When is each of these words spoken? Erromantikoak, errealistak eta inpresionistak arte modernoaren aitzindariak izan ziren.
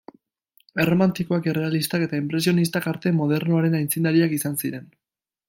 Erromantikoak, 0.83 1.49
errealistak 1.51 2.05
eta 2.07 2.21
inpresionistak 2.21 2.89
arte 2.93 3.13
modernoaren 3.19 3.79
aitzindariak 3.83 4.35
izan 4.41 4.59
ziren. 4.65 4.91